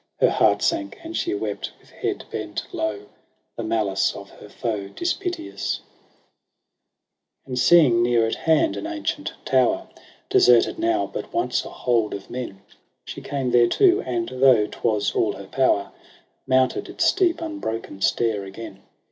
[0.19, 3.05] Her heart sank, and she wept with head bent low
[3.55, 5.75] The malice of her foe dispiteous.
[5.75, 6.01] JANUARY
[7.45, 9.87] 15,9 If And seeing near at hand an ancient tower.
[10.27, 12.63] Deserted now, but once a hold of men.
[13.05, 15.91] She came thereto, and, though 'twas all her power,
[16.47, 18.79] Mounted its steep unbroken stair again.